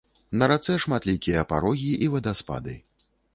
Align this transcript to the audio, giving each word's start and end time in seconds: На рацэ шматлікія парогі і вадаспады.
На 0.41 0.45
рацэ 0.51 0.77
шматлікія 0.85 1.43
парогі 1.51 1.91
і 2.07 2.09
вадаспады. 2.15 2.73